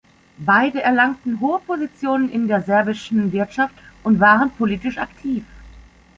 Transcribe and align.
Beide 0.39 0.81
erlangten 0.81 1.41
hohe 1.41 1.59
Positionen 1.59 2.27
in 2.31 2.47
der 2.47 2.63
serbischen 2.63 3.31
Wirtschaft 3.31 3.75
und 4.03 4.19
waren 4.19 4.49
politisch 4.49 4.97
aktiv. 4.97 5.43